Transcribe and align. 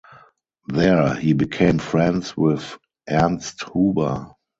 There 0.65 1.13
he 1.13 1.33
became 1.33 1.77
friends 1.77 2.35
with 2.35 2.75
Ernst 3.07 3.65
Huber. 3.71 4.31